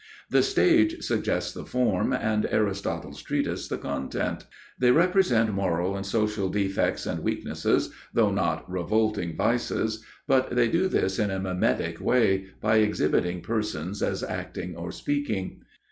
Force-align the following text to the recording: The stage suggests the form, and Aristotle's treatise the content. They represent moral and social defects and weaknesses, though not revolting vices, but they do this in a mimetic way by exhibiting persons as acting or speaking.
The 0.31 0.41
stage 0.41 1.03
suggests 1.03 1.53
the 1.53 1.63
form, 1.63 2.11
and 2.11 2.47
Aristotle's 2.47 3.21
treatise 3.21 3.67
the 3.67 3.77
content. 3.77 4.47
They 4.79 4.89
represent 4.89 5.53
moral 5.53 5.95
and 5.95 6.03
social 6.03 6.49
defects 6.49 7.05
and 7.05 7.19
weaknesses, 7.19 7.91
though 8.11 8.31
not 8.31 8.67
revolting 8.67 9.37
vices, 9.37 10.03
but 10.27 10.55
they 10.55 10.69
do 10.69 10.87
this 10.87 11.19
in 11.19 11.29
a 11.29 11.37
mimetic 11.39 12.01
way 12.01 12.47
by 12.61 12.77
exhibiting 12.77 13.41
persons 13.41 14.01
as 14.01 14.23
acting 14.23 14.75
or 14.75 14.91
speaking. 14.91 15.61